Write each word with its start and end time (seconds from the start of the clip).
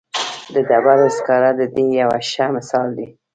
د 0.53 0.55
ډبرو 0.69 1.07
سکاره 1.17 1.51
د 1.59 1.61
دې 1.75 1.85
یو 2.01 2.11
ښه 2.29 2.45
مثال 2.55 2.87
دی. 2.97 3.07